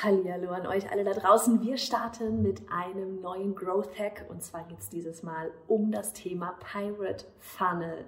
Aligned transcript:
Hallo 0.00 0.52
an 0.52 0.64
euch 0.64 0.92
alle 0.92 1.02
da 1.02 1.12
draußen. 1.12 1.60
Wir 1.60 1.76
starten 1.76 2.40
mit 2.40 2.62
einem 2.70 3.20
neuen 3.20 3.56
Growth 3.56 3.98
Hack 3.98 4.26
und 4.28 4.44
zwar 4.44 4.62
geht 4.62 4.78
es 4.78 4.88
dieses 4.88 5.24
Mal 5.24 5.50
um 5.66 5.90
das 5.90 6.12
Thema 6.12 6.56
Pirate 6.60 7.24
Funnel. 7.40 8.04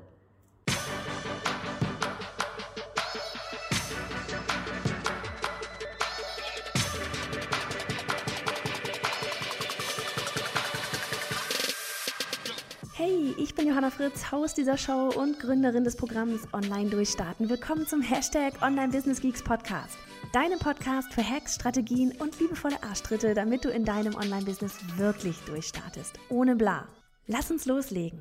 Hey, 12.95 13.35
ich 13.37 13.57
bin 13.57 13.67
Johanna 13.67 13.91
Fritz, 13.91 14.31
Haus 14.31 14.55
dieser 14.55 14.77
Show 14.77 15.11
und 15.17 15.41
Gründerin 15.41 15.83
des 15.83 15.97
Programms 15.97 16.43
Online 16.53 16.89
Durchstarten. 16.89 17.49
Willkommen 17.49 17.89
zum 17.89 18.01
Hashtag 18.01 18.63
Online 18.63 18.93
Business 18.93 19.21
Geeks 19.21 19.43
Podcast. 19.43 19.99
Deinem 20.33 20.61
Podcast 20.61 21.13
für 21.13 21.29
Hacks, 21.29 21.57
Strategien 21.57 22.13
und 22.21 22.39
liebevolle 22.39 22.81
Arschtritte, 22.85 23.35
damit 23.35 23.65
du 23.65 23.69
in 23.69 23.85
deinem 23.85 24.15
Online-Business 24.15 24.77
wirklich 24.97 25.37
durchstartest. 25.41 26.21
Ohne 26.29 26.55
bla. 26.55 26.87
Lass 27.27 27.51
uns 27.51 27.67
loslegen. 27.67 28.21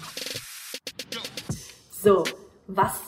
So, 1.91 2.23
was 2.65 2.99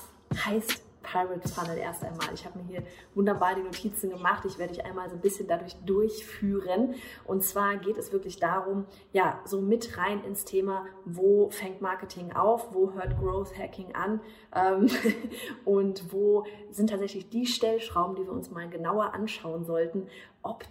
heißt 0.45 0.83
Pirate 1.11 1.47
Funnel 1.49 1.77
erst 1.77 2.03
einmal. 2.03 2.27
Ich 2.33 2.45
habe 2.45 2.59
mir 2.59 2.65
hier 2.65 2.83
wunderbar 3.15 3.55
die 3.55 3.61
Notizen 3.61 4.09
gemacht. 4.09 4.45
Ich 4.45 4.57
werde 4.57 4.73
dich 4.73 4.85
einmal 4.85 5.09
so 5.09 5.15
ein 5.15 5.21
bisschen 5.21 5.47
dadurch 5.47 5.75
durchführen. 5.85 6.95
Und 7.25 7.43
zwar 7.43 7.75
geht 7.77 7.97
es 7.97 8.11
wirklich 8.11 8.39
darum, 8.39 8.85
ja, 9.11 9.39
so 9.45 9.61
mit 9.61 9.97
rein 9.97 10.23
ins 10.23 10.45
Thema, 10.45 10.85
wo 11.05 11.49
fängt 11.49 11.81
Marketing 11.81 12.31
auf, 12.31 12.73
wo 12.73 12.93
hört 12.93 13.19
Growth 13.19 13.57
Hacking 13.57 13.93
an 13.93 14.21
ähm, 14.55 14.89
und 15.65 16.13
wo 16.13 16.45
sind 16.69 16.89
tatsächlich 16.89 17.29
die 17.29 17.45
Stellschrauben, 17.45 18.15
die 18.15 18.23
wir 18.23 18.31
uns 18.31 18.51
mal 18.51 18.69
genauer 18.69 19.13
anschauen 19.13 19.65
sollten, 19.65 20.07
ob 20.43 20.65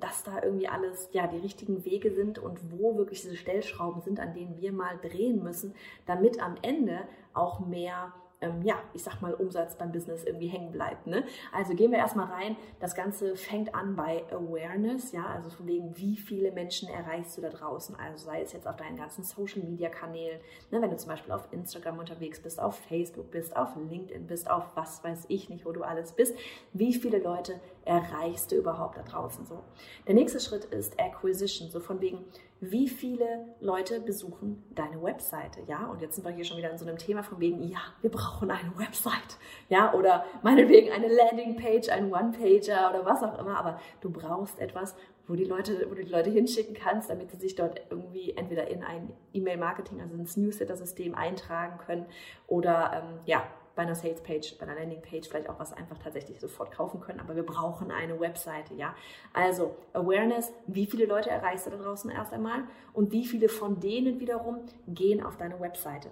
das 0.00 0.24
da 0.24 0.42
irgendwie 0.42 0.68
alles 0.68 1.08
ja 1.12 1.26
die 1.26 1.38
richtigen 1.38 1.84
Wege 1.84 2.12
sind 2.12 2.38
und 2.38 2.58
wo 2.72 2.96
wirklich 2.96 3.22
diese 3.22 3.36
Stellschrauben 3.36 4.02
sind, 4.02 4.20
an 4.20 4.34
denen 4.34 4.58
wir 4.58 4.72
mal 4.72 4.98
drehen 4.98 5.42
müssen, 5.42 5.74
damit 6.06 6.42
am 6.42 6.56
Ende 6.62 7.00
auch 7.32 7.60
mehr 7.60 8.12
ähm, 8.40 8.62
ja, 8.62 8.76
ich 8.92 9.02
sag 9.02 9.20
mal, 9.20 9.34
Umsatz 9.34 9.76
beim 9.76 9.92
Business 9.92 10.24
irgendwie 10.24 10.48
hängen 10.48 10.72
bleibt. 10.72 11.06
Ne? 11.06 11.24
Also 11.52 11.74
gehen 11.74 11.90
wir 11.90 11.98
erstmal 11.98 12.26
rein. 12.26 12.56
Das 12.80 12.94
Ganze 12.94 13.36
fängt 13.36 13.74
an 13.74 13.96
bei 13.96 14.24
Awareness, 14.30 15.12
ja, 15.12 15.26
also 15.26 15.50
von 15.50 15.66
wegen, 15.66 15.96
wie 15.96 16.16
viele 16.16 16.52
Menschen 16.52 16.88
erreichst 16.88 17.36
du 17.36 17.42
da 17.42 17.48
draußen? 17.48 17.96
Also 17.96 18.26
sei 18.26 18.42
es 18.42 18.52
jetzt 18.52 18.66
auf 18.66 18.76
deinen 18.76 18.96
ganzen 18.96 19.24
Social 19.24 19.62
Media 19.62 19.88
Kanälen, 19.88 20.40
ne, 20.70 20.82
wenn 20.82 20.90
du 20.90 20.96
zum 20.96 21.10
Beispiel 21.10 21.32
auf 21.32 21.48
Instagram 21.52 21.98
unterwegs 21.98 22.40
bist, 22.40 22.60
auf 22.60 22.76
Facebook 22.76 23.30
bist, 23.30 23.56
auf 23.56 23.74
LinkedIn 23.76 24.26
bist, 24.26 24.50
auf 24.50 24.64
was 24.74 25.02
weiß 25.02 25.26
ich 25.28 25.48
nicht, 25.48 25.64
wo 25.64 25.72
du 25.72 25.82
alles 25.82 26.12
bist. 26.12 26.36
Wie 26.72 26.92
viele 26.92 27.18
Leute 27.18 27.60
erreichst 27.86 28.52
du 28.52 28.56
überhaupt 28.56 28.98
da 28.98 29.02
draußen 29.02 29.46
so? 29.46 29.62
Der 30.06 30.14
nächste 30.14 30.40
Schritt 30.40 30.66
ist 30.66 31.00
Acquisition, 31.00 31.70
so 31.70 31.80
von 31.80 32.00
wegen, 32.00 32.24
wie 32.60 32.88
viele 32.88 33.46
Leute 33.60 34.00
besuchen 34.00 34.64
deine 34.74 35.02
Webseite, 35.02 35.60
ja? 35.66 35.86
Und 35.86 36.02
jetzt 36.02 36.16
sind 36.16 36.24
wir 36.24 36.32
hier 36.32 36.44
schon 36.44 36.58
wieder 36.58 36.70
in 36.70 36.78
so 36.78 36.84
einem 36.84 36.98
Thema 36.98 37.22
von 37.22 37.38
wegen, 37.38 37.62
ja, 37.62 37.78
wir 38.02 38.10
brauchen 38.10 38.50
eine 38.50 38.76
Website, 38.76 39.38
ja? 39.68 39.94
Oder 39.94 40.24
meinetwegen 40.42 40.90
eine 40.90 41.08
Landingpage, 41.08 41.88
ein 41.90 42.12
One-Pager 42.12 42.90
oder 42.90 43.06
was 43.06 43.22
auch 43.22 43.38
immer, 43.38 43.58
aber 43.58 43.80
du 44.00 44.10
brauchst 44.10 44.58
etwas, 44.58 44.96
wo 45.28 45.34
die 45.34 45.44
Leute, 45.44 45.86
wo 45.88 45.94
du 45.94 46.04
die 46.04 46.10
Leute 46.10 46.30
hinschicken 46.30 46.74
kannst, 46.74 47.10
damit 47.10 47.30
sie 47.30 47.36
sich 47.36 47.54
dort 47.54 47.80
irgendwie 47.90 48.32
entweder 48.32 48.68
in 48.68 48.82
ein 48.82 49.12
E-Mail-Marketing, 49.32 50.00
also 50.00 50.14
ins 50.16 50.36
Newsletter-System 50.36 51.14
eintragen 51.14 51.78
können 51.78 52.06
oder, 52.46 52.92
ähm, 52.94 53.20
ja, 53.26 53.44
bei 53.76 53.82
einer 53.82 53.94
Sales-Page, 53.94 54.56
bei 54.58 54.66
einer 54.66 54.74
Landing-Page 54.74 55.28
vielleicht 55.28 55.48
auch 55.48 55.60
was 55.60 55.72
einfach 55.72 55.98
tatsächlich 55.98 56.40
sofort 56.40 56.72
kaufen 56.72 57.00
können, 57.00 57.20
aber 57.20 57.36
wir 57.36 57.44
brauchen 57.44 57.92
eine 57.92 58.18
Webseite, 58.18 58.74
ja. 58.74 58.94
Also 59.32 59.76
Awareness, 59.92 60.52
wie 60.66 60.86
viele 60.86 61.04
Leute 61.04 61.30
erreichst 61.30 61.66
du 61.66 61.70
da 61.70 61.76
draußen 61.76 62.10
erst 62.10 62.32
einmal 62.32 62.64
und 62.92 63.12
wie 63.12 63.26
viele 63.26 63.48
von 63.48 63.78
denen 63.78 64.18
wiederum 64.18 64.60
gehen 64.88 65.22
auf 65.22 65.36
deine 65.36 65.60
Webseite. 65.60 66.10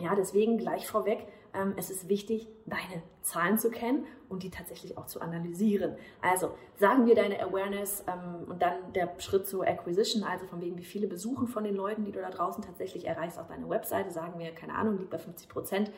Ja, 0.00 0.14
deswegen 0.14 0.58
gleich 0.58 0.86
vorweg, 0.86 1.26
ähm, 1.54 1.74
es 1.76 1.90
ist 1.90 2.08
wichtig, 2.08 2.48
deine 2.66 3.02
Zahlen 3.22 3.58
zu 3.58 3.70
kennen 3.70 4.06
und 4.28 4.42
die 4.42 4.50
tatsächlich 4.50 4.96
auch 4.96 5.06
zu 5.06 5.20
analysieren. 5.20 5.96
Also 6.22 6.52
sagen 6.78 7.06
wir 7.06 7.14
deine 7.14 7.40
Awareness 7.40 8.04
ähm, 8.06 8.48
und 8.48 8.62
dann 8.62 8.92
der 8.94 9.12
Schritt 9.18 9.46
zur 9.46 9.66
Acquisition, 9.66 10.22
also 10.22 10.46
von 10.46 10.60
wegen, 10.60 10.78
wie 10.78 10.84
viele 10.84 11.06
besuchen 11.06 11.48
von 11.48 11.64
den 11.64 11.74
Leuten, 11.74 12.04
die 12.04 12.12
du 12.12 12.20
da 12.20 12.30
draußen 12.30 12.64
tatsächlich 12.64 13.06
erreichst 13.06 13.38
auf 13.38 13.48
deine 13.48 13.68
Webseite, 13.68 14.10
sagen 14.10 14.38
wir, 14.38 14.52
keine 14.52 14.74
Ahnung, 14.74 14.98
liegt 14.98 15.10
bei 15.10 15.18
50 15.18 15.48
Prozent. 15.48 15.90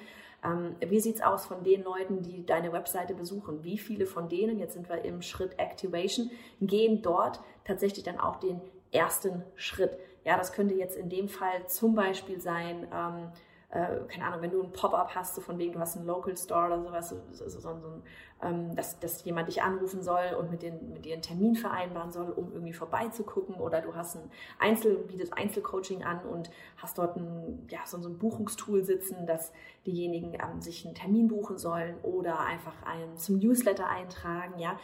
Ähm, 0.45 0.77
wie 0.81 1.01
sieht 1.01 1.17
es 1.17 1.23
aus 1.23 1.47
von 1.47 1.63
den 1.63 1.85
Leuten, 1.85 2.23
die 2.23 2.45
deine 2.45 2.73
Webseite 2.73 3.15
besuchen? 3.15 3.63
Wie 3.65 3.79
viele 3.79 4.07
von 4.07 4.29
denen, 4.29 4.59
jetzt 4.59 4.75
sind 4.75 4.89
wir 4.89 5.05
im 5.05 5.23
Schritt 5.23 5.59
Activation, 5.59 6.31
gehen 6.61 7.03
dort 7.03 7.41
tatsächlich 7.65 8.05
dann 8.05 8.19
auch 8.19 8.37
den 8.37 8.61
ersten 8.91 9.45
Schritt? 9.55 9.97
Ja, 10.25 10.37
das 10.37 10.53
könnte 10.53 10.75
jetzt 10.75 10.97
in 10.97 11.09
dem 11.09 11.29
Fall 11.29 11.67
zum 11.67 11.95
Beispiel 11.95 12.41
sein, 12.41 12.87
ähm, 12.93 13.29
äh, 13.73 14.05
keine 14.07 14.27
Ahnung, 14.27 14.43
wenn 14.43 14.51
du 14.51 14.63
ein 14.63 14.71
Pop-up 14.73 15.15
hast, 15.15 15.35
so 15.35 15.41
von 15.41 15.59
wegen, 15.59 15.73
du 15.73 15.79
hast 15.79 15.97
einen 15.97 16.07
Local 16.07 16.37
Store 16.37 16.67
oder 16.67 16.83
sowas, 16.83 17.09
so, 17.09 17.17
so, 17.31 17.49
so, 17.49 17.61
so 17.61 17.69
ein, 17.71 18.03
ähm, 18.43 18.77
dass, 18.77 19.01
dass 19.01 19.25
jemand 19.25 19.49
dich 19.49 19.63
anrufen 19.63 20.03
soll 20.03 20.37
und 20.39 20.51
mit, 20.51 20.63
den, 20.63 20.93
mit 20.93 21.07
dir 21.07 21.15
einen 21.15 21.23
Termin 21.23 21.55
vereinbaren 21.57 22.13
soll, 22.13 22.31
um 22.33 22.53
irgendwie 22.53 22.75
vorbeizugucken 22.75 23.55
oder 23.55 23.81
du 23.81 23.95
hast 23.95 24.17
ein 24.17 24.31
Einzel, 24.59 24.97
bietest 24.97 25.33
Einzelcoaching 25.33 26.05
an 26.05 26.21
und 26.27 26.51
hast 26.77 26.99
dort 26.99 27.17
ein, 27.17 27.67
ja, 27.71 27.81
so, 27.87 27.99
so 27.99 28.11
ein 28.11 28.19
Buchungstool 28.19 28.85
sitzen, 28.85 29.27
dass 29.27 29.53
diejenigen 29.87 30.35
ähm, 30.35 30.61
sich 30.61 30.85
einen 30.85 30.95
Termin 30.95 31.29
buchen 31.29 31.57
sollen 31.57 31.97
oder 32.03 32.41
einfach 32.41 32.75
einen 32.85 33.17
zum 33.17 33.39
Newsletter 33.39 33.89
eintragen, 33.89 34.59
ja. 34.59 34.79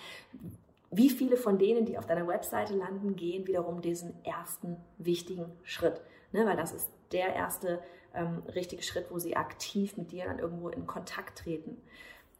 Wie 0.91 1.10
viele 1.10 1.37
von 1.37 1.59
denen, 1.59 1.84
die 1.84 1.98
auf 1.98 2.06
deiner 2.06 2.27
Webseite 2.27 2.75
landen, 2.75 3.15
gehen 3.15 3.47
wiederum 3.47 3.82
diesen 3.82 4.15
ersten 4.25 4.78
wichtigen 4.97 5.53
Schritt? 5.62 6.00
Ne, 6.32 6.47
weil 6.47 6.56
das 6.56 6.72
ist 6.72 6.91
der 7.12 7.34
erste 7.34 7.81
ähm, 8.15 8.43
richtige 8.55 8.83
Schritt, 8.83 9.11
wo 9.11 9.19
sie 9.19 9.37
aktiv 9.37 9.97
mit 9.97 10.13
dir 10.13 10.25
dann 10.25 10.39
irgendwo 10.39 10.69
in 10.69 10.87
Kontakt 10.87 11.39
treten. 11.39 11.81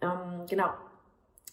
Ähm, 0.01 0.47
genau. 0.49 0.71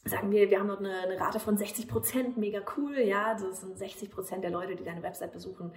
Sagen 0.07 0.31
wir, 0.31 0.51
wir 0.51 0.59
haben 0.59 0.67
dort 0.67 0.81
eine, 0.81 0.99
eine, 0.99 1.19
Rate 1.19 1.39
von 1.39 1.57
60 1.57 1.87
Prozent, 1.87 2.37
mega 2.37 2.61
cool, 2.77 2.99
ja, 2.99 3.33
das 3.33 3.61
sind 3.61 3.75
60 3.75 4.11
Prozent 4.11 4.43
der 4.43 4.51
Leute, 4.51 4.75
die 4.75 4.83
deine 4.83 5.01
Website 5.01 5.31
besuchen, 5.31 5.71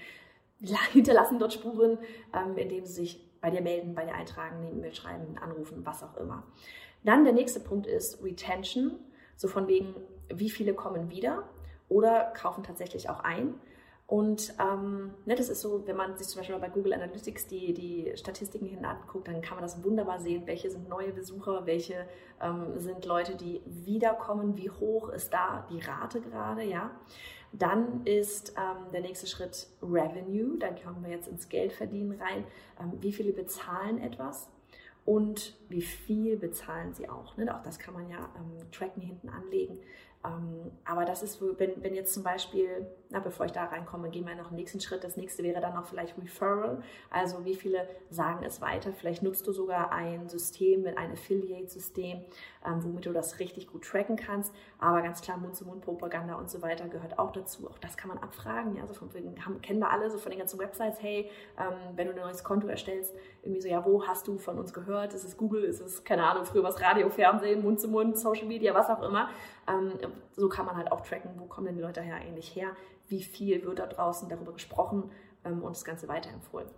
hinterlassen 0.92 1.38
dort 1.38 1.54
Spuren, 1.54 1.98
ähm, 2.34 2.56
indem 2.58 2.84
sie 2.84 2.92
sich 2.92 3.40
bei 3.40 3.50
dir 3.50 3.62
melden, 3.62 3.94
bei 3.94 4.04
dir 4.04 4.14
eintragen, 4.14 4.58
eine 4.58 4.70
E-Mail 4.70 4.94
schreiben, 4.94 5.38
anrufen, 5.38 5.86
was 5.86 6.02
auch 6.02 6.16
immer. 6.18 6.42
Dann 7.04 7.24
der 7.24 7.32
nächste 7.32 7.60
Punkt 7.60 7.86
ist 7.86 8.22
Retention, 8.22 8.98
so 9.36 9.48
von 9.48 9.66
wegen, 9.68 9.94
wie 10.28 10.50
viele 10.50 10.74
kommen 10.74 11.10
wieder 11.10 11.48
oder 11.88 12.32
kaufen 12.36 12.64
tatsächlich 12.64 13.08
auch 13.08 13.20
ein. 13.20 13.54
Und 14.08 14.54
ähm, 14.58 15.12
ne, 15.26 15.34
das 15.34 15.50
ist 15.50 15.60
so, 15.60 15.86
wenn 15.86 15.94
man 15.94 16.16
sich 16.16 16.28
zum 16.28 16.40
Beispiel 16.40 16.58
bei 16.58 16.70
Google 16.70 16.94
Analytics 16.94 17.46
die, 17.46 17.74
die 17.74 18.10
Statistiken 18.16 18.64
hin 18.64 18.82
anguckt, 18.86 19.28
dann 19.28 19.42
kann 19.42 19.56
man 19.56 19.62
das 19.62 19.84
wunderbar 19.84 20.18
sehen, 20.18 20.46
welche 20.46 20.70
sind 20.70 20.88
neue 20.88 21.12
Besucher, 21.12 21.66
welche 21.66 22.08
ähm, 22.40 22.78
sind 22.78 23.04
Leute, 23.04 23.36
die 23.36 23.60
wiederkommen, 23.66 24.56
wie 24.56 24.70
hoch 24.70 25.10
ist 25.10 25.34
da 25.34 25.66
die 25.70 25.80
Rate 25.80 26.22
gerade, 26.22 26.62
ja. 26.62 26.90
Dann 27.52 28.06
ist 28.06 28.54
ähm, 28.56 28.90
der 28.92 29.02
nächste 29.02 29.26
Schritt 29.26 29.66
Revenue, 29.82 30.58
da 30.58 30.70
kommen 30.70 31.04
wir 31.04 31.10
jetzt 31.10 31.28
ins 31.28 31.50
Geldverdienen 31.50 32.18
rein. 32.18 32.44
Ähm, 32.80 32.94
wie 33.00 33.12
viele 33.12 33.34
bezahlen 33.34 34.00
etwas? 34.00 34.48
und 35.08 35.56
wie 35.70 35.80
viel 35.80 36.36
bezahlen 36.36 36.92
sie 36.92 37.08
auch. 37.08 37.38
Ne? 37.38 37.54
Auch 37.54 37.62
das 37.62 37.78
kann 37.78 37.94
man 37.94 38.10
ja 38.10 38.28
ähm, 38.36 38.70
tracken, 38.70 39.00
hinten 39.00 39.30
anlegen. 39.30 39.78
Ähm, 40.22 40.70
aber 40.84 41.06
das 41.06 41.22
ist, 41.22 41.40
wenn, 41.40 41.82
wenn 41.82 41.94
jetzt 41.94 42.12
zum 42.12 42.22
Beispiel, 42.22 42.86
na, 43.10 43.20
bevor 43.20 43.46
ich 43.46 43.52
da 43.52 43.64
reinkomme, 43.64 44.10
gehen 44.10 44.26
wir 44.26 44.34
noch 44.34 44.48
einen 44.48 44.56
nächsten 44.56 44.80
Schritt. 44.80 45.02
Das 45.02 45.16
nächste 45.16 45.42
wäre 45.42 45.60
dann 45.60 45.74
noch 45.74 45.86
vielleicht 45.86 46.18
Referral. 46.18 46.82
Also 47.08 47.44
wie 47.46 47.54
viele 47.54 47.88
sagen 48.10 48.44
es 48.44 48.60
weiter? 48.60 48.92
Vielleicht 48.92 49.22
nutzt 49.22 49.46
du 49.46 49.52
sogar 49.52 49.92
ein 49.92 50.28
System 50.28 50.82
mit 50.82 50.98
einem 50.98 51.12
Affiliate-System, 51.12 52.20
ähm, 52.66 52.84
womit 52.84 53.06
du 53.06 53.12
das 53.12 53.38
richtig 53.38 53.66
gut 53.68 53.84
tracken 53.84 54.16
kannst. 54.16 54.54
Aber 54.78 55.00
ganz 55.00 55.22
klar, 55.22 55.38
Mund-zu-Mund-Propaganda 55.38 56.34
und 56.34 56.50
so 56.50 56.60
weiter 56.60 56.86
gehört 56.88 57.18
auch 57.18 57.32
dazu. 57.32 57.70
Auch 57.70 57.78
das 57.78 57.96
kann 57.96 58.08
man 58.08 58.18
abfragen. 58.18 58.76
Ja, 58.76 58.82
also 58.82 58.92
von, 58.92 59.08
haben, 59.44 59.62
kennen 59.62 59.80
wir 59.80 59.90
alle 59.90 60.10
so 60.10 60.18
von 60.18 60.30
den 60.30 60.38
ganzen 60.38 60.58
Websites, 60.58 61.00
hey, 61.00 61.30
ähm, 61.58 61.74
wenn 61.96 62.08
du 62.08 62.12
ein 62.12 62.18
neues 62.18 62.44
Konto 62.44 62.66
erstellst, 62.66 63.14
irgendwie 63.42 63.62
so, 63.62 63.68
ja, 63.68 63.86
wo 63.86 64.06
hast 64.06 64.28
du 64.28 64.36
von 64.36 64.58
uns 64.58 64.74
gehört? 64.74 65.14
Ist 65.14 65.24
es 65.24 65.38
Google? 65.38 65.64
Ist 65.64 65.80
es, 65.80 66.04
keine 66.04 66.24
Ahnung, 66.24 66.44
früher 66.44 66.62
was 66.62 66.78
Radio, 66.82 67.08
Fernsehen, 67.08 67.62
Mund-zu-Mund, 67.62 68.16
-Mund, 68.16 68.18
Social 68.18 68.46
Media, 68.46 68.74
was 68.74 68.90
auch 68.90 69.02
immer. 69.02 69.30
Ähm, 69.66 69.92
so 70.36 70.48
kann 70.48 70.66
man 70.66 70.76
halt 70.76 70.92
auch 70.92 71.00
tracken, 71.00 71.30
wo 71.36 71.46
kommen 71.46 71.66
denn 71.66 71.76
die 71.76 71.82
Leute 71.82 72.00
her 72.00 72.16
eigentlich 72.16 72.54
her? 72.54 72.68
Wie 73.08 73.22
viel 73.22 73.64
wird 73.64 73.78
da 73.78 73.86
draußen 73.86 74.28
darüber 74.28 74.52
gesprochen 74.52 75.10
ähm, 75.44 75.62
und 75.62 75.74
das 75.74 75.84
Ganze 75.84 76.08
weiterempfohlen? 76.08 76.68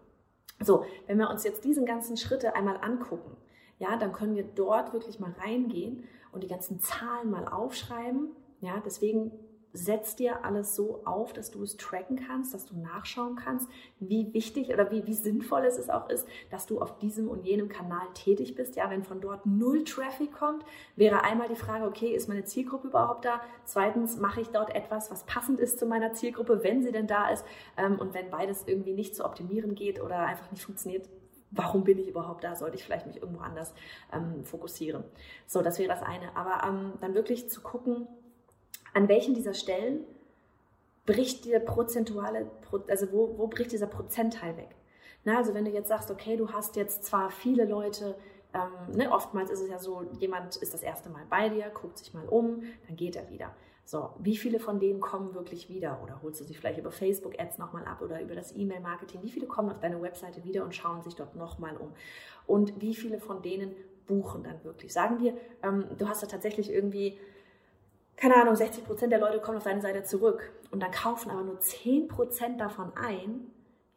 So, 0.61 0.85
wenn 1.06 1.19
wir 1.19 1.31
uns 1.31 1.44
jetzt 1.44 1.65
diesen 1.65 1.87
ganzen 1.87 2.17
Schritte 2.17 2.55
einmal 2.55 2.79
angucken, 2.81 3.37
ja, 3.79 3.97
dann 3.97 4.12
können 4.12 4.37
wir 4.37 4.44
dort 4.44 4.93
wirklich 4.93 5.19
mal 5.21 5.35
reingehen 5.41 6.05
und 6.32 6.43
die 6.43 6.49
ganzen 6.49 6.81
Zahlen 6.81 7.31
mal 7.31 7.49
aufschreiben. 7.49 8.31
Ja, 8.61 8.81
deswegen 8.85 9.32
setz 9.72 10.17
dir 10.17 10.44
alles 10.44 10.75
so 10.75 11.02
auf, 11.05 11.32
dass 11.32 11.50
du 11.50 11.62
es 11.62 11.76
tracken 11.76 12.20
kannst, 12.26 12.55
dass 12.55 12.67
du 12.67 12.76
nachschauen 12.78 13.37
kannst, 13.37 13.69
wie 13.99 14.32
wichtig 14.34 14.69
oder 14.72 14.90
wie, 14.90 15.06
wie 15.06 15.14
sinnvoll 15.14 15.64
es 15.64 15.88
auch 15.88 16.08
ist, 16.08 16.26
dass 16.50 16.67
du 16.67 16.81
auf 16.81 16.99
diesem 16.99 17.28
und 17.28 17.44
jenem 17.44 17.69
Kanal 17.69 18.06
tätig 18.14 18.55
bist. 18.55 18.76
Ja, 18.76 18.90
wenn 18.90 19.05
von 19.05 19.20
dort 19.20 19.46
null 19.46 19.84
Traffic 19.84 20.32
kommt, 20.32 20.64
wäre 20.96 21.22
einmal 21.22 21.49
die 21.49 21.56
Frage, 21.56 21.87
okay, 21.87 22.14
ist 22.14 22.28
meine 22.28 22.44
Zielgruppe 22.44 22.88
überhaupt 22.88 23.25
da? 23.25 23.40
Zweitens, 23.64 24.17
mache 24.19 24.40
ich 24.40 24.49
dort 24.49 24.75
etwas, 24.75 25.11
was 25.11 25.25
passend 25.25 25.61
ist 25.61 25.78
zu 25.78 25.87
meiner 25.87 26.12
Zielgruppe, 26.12 26.62
wenn 26.62 26.82
sie 26.82 26.93
denn 26.93 27.06
da 27.06 27.31
ist? 27.31 27.44
Ähm, 27.76 27.99
und 27.99 28.14
wenn 28.14 28.31
beides 28.31 28.64
irgendwie 28.67 28.93
nicht 28.93 29.14
zu 29.14 29.25
optimieren 29.25 29.75
geht 29.75 30.00
oder 30.00 30.19
einfach 30.19 30.50
nicht 30.50 30.64
funktioniert, 30.64 31.08
warum 31.50 31.84
bin 31.84 31.99
ich 31.99 32.08
überhaupt 32.08 32.44
da? 32.44 32.55
Sollte 32.55 32.76
ich 32.76 32.84
vielleicht 32.84 33.06
mich 33.06 33.20
irgendwo 33.20 33.43
anders 33.43 33.75
ähm, 34.12 34.44
fokussieren? 34.44 35.05
So, 35.46 35.62
das 35.62 35.78
wäre 35.78 35.88
das 35.88 36.02
eine. 36.02 36.37
Aber 36.37 36.67
ähm, 36.67 36.93
dann 37.00 37.14
wirklich 37.14 37.50
zu 37.50 37.61
gucken, 37.61 38.06
an 38.95 39.09
welchen 39.09 39.35
dieser 39.35 39.55
Stellen 39.55 40.05
bricht 41.07 41.45
der 41.47 41.61
prozentuale, 41.61 42.51
also 42.89 43.13
wo, 43.13 43.39
wo 43.39 43.47
bricht 43.47 43.73
dieser 43.73 43.87
Prozentteil 43.87 44.57
weg? 44.57 44.77
Na, 45.25 45.39
also 45.39 45.55
wenn 45.55 45.65
du 45.65 45.71
jetzt 45.71 45.89
sagst, 45.89 46.11
okay, 46.11 46.37
du 46.37 46.51
hast 46.51 46.77
jetzt 46.77 47.05
zwar 47.05 47.31
viele 47.31 47.65
Leute, 47.65 48.17
ähm, 48.55 48.97
ne, 48.97 49.11
oftmals 49.11 49.51
ist 49.51 49.61
es 49.61 49.69
ja 49.69 49.79
so, 49.79 50.03
jemand 50.19 50.57
ist 50.57 50.73
das 50.73 50.83
erste 50.83 51.11
Mal 51.11 51.25
bei 51.29 51.49
dir, 51.49 51.71
guckt 51.71 51.99
sich 51.99 52.15
mal 52.15 52.27
um, 52.27 52.63
dann 52.87 52.97
geht 52.97 53.17
er 53.17 53.29
wieder. 53.29 53.55
So, 53.85 54.11
wie 54.21 54.37
viele 54.37 54.61
von 54.61 54.79
denen 54.79 55.01
kommen 55.01 55.35
wirklich 55.35 55.69
wieder? 55.69 56.01
Oder 56.03 56.23
holst 56.23 56.41
du 56.41 56.45
sie 56.45 56.55
vielleicht 56.55 56.79
über 56.79 56.93
Facebook-Ads 56.93 57.59
nochmal 57.59 57.85
ab 57.87 58.03
oder 58.03 58.21
über 58.23 58.37
das 58.37 58.55
E-Mail-Marketing? 58.55 59.21
Wie 59.23 59.31
viele 59.31 59.47
kommen 59.47 59.69
auf 59.71 59.81
deine 59.81 60.01
Webseite 60.01 60.45
wieder 60.45 60.63
und 60.65 60.75
schauen 60.75 61.03
sich 61.03 61.17
dort 61.17 61.35
nochmal 61.35 61.77
um? 61.77 61.93
Und 62.47 62.81
wie 62.81 62.95
viele 62.95 63.19
von 63.19 63.43
denen 63.43 63.75
buchen 64.07 64.45
dann 64.45 64.63
wirklich? 64.63 64.93
Sagen 64.93 65.21
wir, 65.21 65.37
ähm, 65.65 65.87
du 65.99 66.09
hast 66.09 66.23
da 66.23 66.29
tatsächlich 66.29 66.71
irgendwie 66.71 67.19
keine 68.20 68.37
Ahnung, 68.37 68.55
60 68.55 68.84
Prozent 68.84 69.12
der 69.12 69.19
Leute 69.19 69.40
kommen 69.40 69.56
auf 69.56 69.64
deine 69.64 69.81
Seite 69.81 70.02
zurück. 70.02 70.52
Und 70.70 70.81
dann 70.82 70.90
kaufen 70.90 71.31
aber 71.31 71.43
nur 71.43 71.58
10 71.58 72.08
Prozent 72.08 72.61
davon 72.61 72.93
ein, 72.94 73.50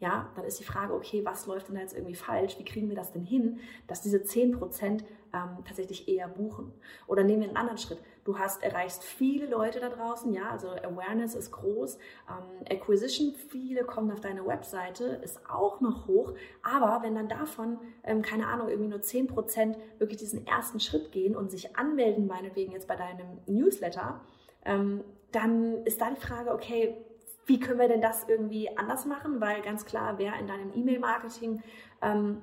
ja, 0.04 0.30
dann 0.36 0.44
ist 0.44 0.60
die 0.60 0.66
Frage, 0.66 0.94
okay, 0.94 1.24
was 1.24 1.48
läuft 1.48 1.70
denn 1.70 1.76
da 1.76 1.82
jetzt 1.82 1.94
irgendwie 1.94 2.14
falsch? 2.14 2.60
Wie 2.60 2.66
kriegen 2.66 2.90
wir 2.90 2.96
das 2.98 3.14
denn 3.14 3.24
hin, 3.24 3.60
dass 3.88 4.02
diese 4.02 4.22
10 4.22 4.52
Prozent 4.52 5.06
ähm, 5.34 5.64
tatsächlich 5.66 6.10
eher 6.10 6.28
buchen? 6.28 6.74
Oder 7.08 7.24
nehmen 7.24 7.40
wir 7.40 7.48
einen 7.48 7.56
anderen 7.56 7.78
Schritt. 7.78 8.00
Du 8.26 8.38
hast, 8.38 8.62
erreichst 8.64 9.02
viele 9.02 9.46
Leute 9.48 9.80
da 9.80 9.88
draußen, 9.88 10.34
ja, 10.34 10.50
also 10.50 10.68
Awareness 10.72 11.36
ist 11.36 11.52
groß, 11.52 11.98
ähm, 12.30 12.66
Acquisition, 12.70 13.34
viele 13.34 13.86
kommen 13.86 14.12
auf 14.12 14.20
deine 14.20 14.46
Webseite, 14.46 15.06
ist 15.24 15.40
auch 15.50 15.80
noch 15.80 16.06
hoch, 16.08 16.34
aber 16.64 17.02
wenn 17.02 17.16
dann 17.16 17.30
davon, 17.30 17.80
ähm, 18.04 18.22
keine 18.22 18.48
Ahnung, 18.48 18.68
irgendwie 18.68 18.90
nur 18.90 19.00
10% 19.00 19.78
wirklich 20.00 20.20
diesen 20.20 20.46
ersten 20.46 20.82
Schritt 20.82 21.14
gehen 21.14 21.34
und 21.34 21.50
sich 21.50 21.78
anmelden, 21.78 22.28
meinetwegen 22.28 22.74
jetzt 22.74 22.90
bei 22.90 22.98
deinem 22.98 23.40
Newsletter, 23.46 24.20
ähm, 24.66 25.04
dann 25.32 25.86
ist 25.86 26.02
da 26.02 26.10
die 26.10 26.20
Frage, 26.20 26.52
okay, 26.52 26.98
wie 27.46 27.60
können 27.60 27.80
wir 27.80 27.88
denn 27.88 28.02
das 28.02 28.28
irgendwie 28.28 28.76
anders 28.78 29.06
machen? 29.06 29.42
Weil 29.42 29.62
ganz 29.62 29.86
klar, 29.86 30.18
wer 30.18 30.38
in 30.40 30.48
deinem 30.48 30.74
E-Mail-Marketing 30.74 31.62
ähm, 32.02 32.42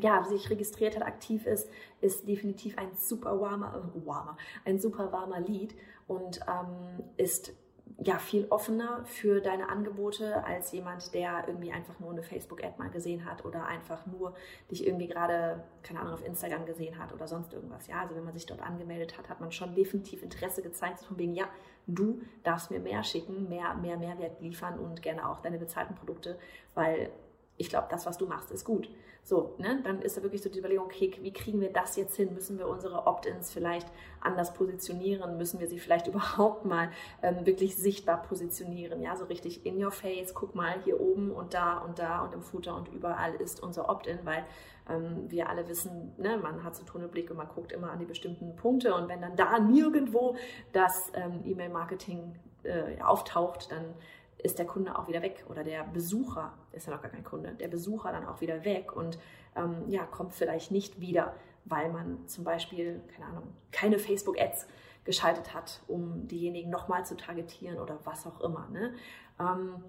ja, 0.00 0.22
sich 0.24 0.50
registriert 0.50 0.96
hat, 0.96 1.02
aktiv 1.02 1.46
ist, 1.46 1.68
ist 2.00 2.28
definitiv 2.28 2.78
ein 2.78 2.94
super 2.94 3.40
warmer, 3.40 3.90
warmer 4.04 4.36
ein 4.64 4.78
super 4.78 5.10
warmer 5.12 5.40
Lied 5.40 5.74
und 6.06 6.40
ähm, 6.48 7.04
ist 7.16 7.52
ja 8.02 8.18
viel 8.18 8.46
offener 8.48 9.04
für 9.04 9.40
deine 9.40 9.68
Angebote 9.68 10.42
als 10.44 10.72
jemand, 10.72 11.12
der 11.12 11.44
irgendwie 11.46 11.70
einfach 11.70 12.00
nur 12.00 12.10
eine 12.10 12.22
Facebook-Ad 12.22 12.74
mal 12.78 12.88
gesehen 12.88 13.26
hat 13.26 13.44
oder 13.44 13.66
einfach 13.66 14.06
nur 14.06 14.34
dich 14.70 14.86
irgendwie 14.86 15.06
gerade, 15.06 15.62
keine 15.82 16.00
Ahnung, 16.00 16.14
auf 16.14 16.26
Instagram 16.26 16.64
gesehen 16.64 16.98
hat 16.98 17.12
oder 17.12 17.28
sonst 17.28 17.52
irgendwas. 17.52 17.86
Ja, 17.88 18.00
also 18.00 18.16
wenn 18.16 18.24
man 18.24 18.32
sich 18.32 18.46
dort 18.46 18.62
angemeldet 18.62 19.18
hat, 19.18 19.28
hat 19.28 19.40
man 19.40 19.52
schon 19.52 19.74
definitiv 19.74 20.22
Interesse 20.22 20.62
gezeigt, 20.62 21.00
von 21.00 21.18
wegen, 21.18 21.34
ja, 21.34 21.44
du 21.86 22.22
darfst 22.42 22.70
mir 22.70 22.80
mehr 22.80 23.04
schicken, 23.04 23.48
mehr, 23.48 23.74
mehr 23.74 23.98
Mehrwert 23.98 24.40
liefern 24.40 24.78
und 24.78 25.02
gerne 25.02 25.28
auch 25.28 25.40
deine 25.40 25.58
bezahlten 25.58 25.94
Produkte, 25.94 26.38
weil 26.74 27.10
ich 27.60 27.68
glaube, 27.68 27.88
das, 27.90 28.06
was 28.06 28.16
du 28.16 28.26
machst, 28.26 28.50
ist 28.50 28.64
gut. 28.64 28.88
So, 29.22 29.54
ne? 29.58 29.80
dann 29.84 30.00
ist 30.00 30.16
da 30.16 30.22
wirklich 30.22 30.40
so 30.42 30.48
die 30.48 30.58
Überlegung, 30.58 30.86
okay, 30.86 31.12
wie 31.20 31.32
kriegen 31.32 31.60
wir 31.60 31.70
das 31.70 31.94
jetzt 31.96 32.16
hin? 32.16 32.32
Müssen 32.32 32.58
wir 32.58 32.66
unsere 32.66 33.06
Opt-ins 33.06 33.52
vielleicht 33.52 33.86
anders 34.22 34.54
positionieren? 34.54 35.36
Müssen 35.36 35.60
wir 35.60 35.68
sie 35.68 35.78
vielleicht 35.78 36.06
überhaupt 36.08 36.64
mal 36.64 36.90
ähm, 37.22 37.44
wirklich 37.44 37.76
sichtbar 37.76 38.22
positionieren? 38.22 39.02
Ja, 39.02 39.14
so 39.14 39.26
richtig 39.26 39.66
in 39.66 39.82
your 39.82 39.90
face, 39.90 40.32
guck 40.34 40.54
mal 40.54 40.80
hier 40.84 40.98
oben 40.98 41.30
und 41.30 41.52
da 41.52 41.78
und 41.78 41.98
da 41.98 42.22
und 42.24 42.32
im 42.32 42.40
Footer 42.40 42.74
und 42.74 42.88
überall 42.88 43.34
ist 43.34 43.62
unser 43.62 43.90
Opt-in, 43.90 44.20
weil 44.24 44.46
ähm, 44.88 45.30
wir 45.30 45.50
alle 45.50 45.68
wissen, 45.68 46.14
ne, 46.16 46.38
man 46.38 46.64
hat 46.64 46.74
so 46.76 46.84
Tunnelblick 46.84 47.30
und 47.30 47.36
man 47.36 47.48
guckt 47.48 47.72
immer 47.72 47.90
an 47.90 47.98
die 47.98 48.06
bestimmten 48.06 48.56
Punkte 48.56 48.94
und 48.94 49.06
wenn 49.10 49.20
dann 49.20 49.36
da 49.36 49.58
nirgendwo 49.58 50.34
das 50.72 51.12
ähm, 51.12 51.42
E-Mail-Marketing 51.44 52.36
äh, 52.62 53.02
auftaucht, 53.02 53.70
dann 53.70 53.94
ist 54.42 54.58
der 54.58 54.66
Kunde 54.66 54.98
auch 54.98 55.08
wieder 55.08 55.22
weg 55.22 55.44
oder 55.48 55.64
der 55.64 55.84
Besucher, 55.84 56.52
ist 56.72 56.86
ja 56.86 56.94
noch 56.94 57.02
gar 57.02 57.10
kein 57.10 57.24
Kunde, 57.24 57.54
der 57.54 57.68
Besucher 57.68 58.12
dann 58.12 58.26
auch 58.26 58.40
wieder 58.40 58.64
weg 58.64 58.94
und 58.94 59.18
ähm, 59.56 59.84
ja, 59.88 60.04
kommt 60.04 60.32
vielleicht 60.32 60.70
nicht 60.70 61.00
wieder, 61.00 61.34
weil 61.64 61.90
man 61.90 62.26
zum 62.28 62.44
Beispiel, 62.44 63.00
keine 63.14 63.26
Ahnung, 63.26 63.54
keine 63.72 63.98
Facebook-Ads 63.98 64.66
geschaltet 65.04 65.54
hat, 65.54 65.80
um 65.88 66.28
diejenigen 66.28 66.70
nochmal 66.70 67.04
zu 67.04 67.16
targetieren 67.16 67.78
oder 67.78 67.98
was 68.04 68.26
auch 68.26 68.40
immer. 68.40 68.68
Ne? 68.68 68.94
Ähm, 69.38 69.82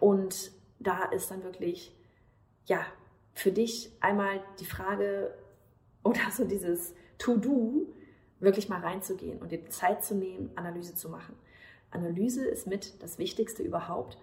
und 0.00 0.52
da 0.78 1.04
ist 1.04 1.30
dann 1.30 1.44
wirklich, 1.44 1.94
ja, 2.66 2.84
für 3.34 3.52
dich 3.52 3.92
einmal 4.00 4.40
die 4.60 4.64
Frage 4.64 5.34
oder 6.02 6.30
so 6.30 6.44
dieses 6.44 6.94
To-Do, 7.18 7.86
wirklich 8.40 8.68
mal 8.68 8.80
reinzugehen 8.80 9.40
und 9.40 9.52
dir 9.52 9.68
Zeit 9.70 10.04
zu 10.04 10.16
nehmen, 10.16 10.50
Analyse 10.56 10.96
zu 10.96 11.08
machen. 11.08 11.36
Analyse 11.92 12.46
ist 12.46 12.66
mit 12.66 13.02
das 13.02 13.18
Wichtigste 13.18 13.62
überhaupt 13.62 14.18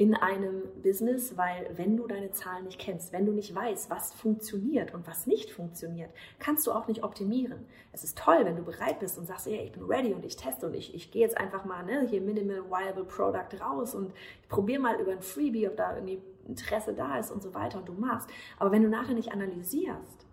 in 0.00 0.14
einem 0.14 0.62
Business, 0.82 1.36
weil 1.36 1.68
wenn 1.76 1.98
du 1.98 2.06
deine 2.06 2.30
Zahlen 2.30 2.64
nicht 2.64 2.78
kennst, 2.78 3.12
wenn 3.12 3.26
du 3.26 3.32
nicht 3.32 3.54
weißt, 3.54 3.90
was 3.90 4.14
funktioniert 4.14 4.94
und 4.94 5.06
was 5.06 5.26
nicht 5.26 5.50
funktioniert, 5.50 6.10
kannst 6.38 6.66
du 6.66 6.72
auch 6.72 6.88
nicht 6.88 7.04
optimieren. 7.04 7.66
Es 7.92 8.02
ist 8.02 8.16
toll, 8.16 8.44
wenn 8.44 8.56
du 8.56 8.62
bereit 8.62 8.98
bist 9.00 9.18
und 9.18 9.26
sagst, 9.26 9.44
hey, 9.44 9.62
ich 9.66 9.72
bin 9.72 9.82
ready 9.82 10.14
und 10.14 10.24
ich 10.24 10.36
teste 10.36 10.66
und 10.66 10.74
ich, 10.74 10.94
ich 10.94 11.10
gehe 11.10 11.20
jetzt 11.20 11.36
einfach 11.36 11.66
mal 11.66 11.84
ne, 11.84 12.06
hier 12.08 12.22
Minimal 12.22 12.64
Viable 12.70 13.04
Product 13.04 13.60
raus 13.60 13.94
und 13.94 14.14
ich 14.40 14.48
probiere 14.48 14.80
mal 14.80 14.98
über 14.98 15.12
ein 15.12 15.20
Freebie, 15.20 15.68
ob 15.68 15.76
da 15.76 15.94
irgendwie 15.94 16.22
Interesse 16.48 16.94
da 16.94 17.18
ist 17.18 17.30
und 17.30 17.42
so 17.42 17.52
weiter 17.52 17.76
und 17.76 17.86
du 17.86 17.92
machst. 17.92 18.30
Aber 18.58 18.72
wenn 18.72 18.82
du 18.82 18.88
nachher 18.88 19.14
nicht 19.14 19.32
analysierst, 19.32 20.26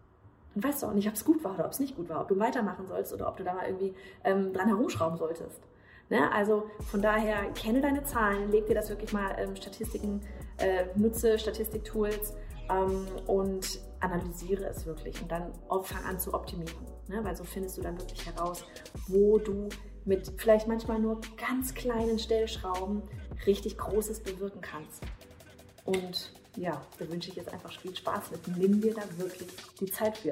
dann 0.53 0.63
weißt 0.63 0.81
du 0.81 0.87
auch 0.87 0.93
nicht, 0.93 1.09
ob 1.09 1.15
es 1.15 1.25
gut 1.25 1.43
war 1.43 1.55
oder 1.55 1.65
ob 1.65 1.71
es 1.71 1.79
nicht 1.81 1.97
gut 1.97 2.07
war, 2.07 2.21
ob 2.21 2.29
du 2.29 2.39
weitermachen 2.39 2.87
sollst 2.87 3.11
oder 3.13 3.27
ob 3.27 3.35
du 3.35 3.43
da 3.43 3.53
mal 3.53 3.65
irgendwie 3.65 3.93
ähm, 4.23 4.53
dran 4.53 4.69
herumschrauben 4.69 5.17
solltest. 5.17 5.61
Ne? 6.09 6.31
Also 6.31 6.69
von 6.89 7.01
daher 7.01 7.51
kenne 7.51 7.81
deine 7.81 8.03
Zahlen, 8.03 8.51
leg 8.51 8.67
dir 8.67 8.75
das 8.75 8.89
wirklich 8.89 9.13
mal 9.13 9.35
ähm, 9.37 9.55
Statistiken, 9.55 10.21
äh, 10.57 10.85
nutze 10.95 11.37
Statistiktools 11.37 12.33
ähm, 12.69 13.05
und 13.25 13.79
analysiere 13.99 14.65
es 14.65 14.85
wirklich 14.85 15.21
und 15.21 15.31
dann 15.31 15.51
fang 15.83 16.05
an 16.05 16.19
zu 16.19 16.33
optimieren. 16.33 16.75
Ne? 17.07 17.23
Weil 17.23 17.35
so 17.35 17.43
findest 17.43 17.77
du 17.77 17.81
dann 17.81 17.97
wirklich 17.99 18.25
heraus, 18.25 18.63
wo 19.07 19.37
du 19.37 19.69
mit 20.05 20.31
vielleicht 20.37 20.67
manchmal 20.67 20.99
nur 20.99 21.19
ganz 21.35 21.73
kleinen 21.73 22.19
Stellschrauben 22.19 23.03
richtig 23.45 23.77
Großes 23.77 24.21
bewirken 24.21 24.61
kannst. 24.61 25.03
Und 25.85 26.31
ja, 26.55 26.81
da 26.97 27.09
wünsche 27.09 27.29
ich 27.29 27.35
jetzt 27.35 27.53
einfach 27.53 27.71
viel 27.79 27.95
Spaß 27.95 28.31
mit. 28.31 28.57
Nimm 28.57 28.81
dir 28.81 28.93
da 28.93 29.03
wirklich 29.17 29.47
die 29.79 29.85
Zeit 29.85 30.17
für. 30.17 30.31